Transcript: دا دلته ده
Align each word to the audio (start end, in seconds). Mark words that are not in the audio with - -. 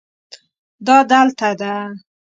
دا 0.85 0.97
دلته 1.11 1.49
ده 1.59 1.73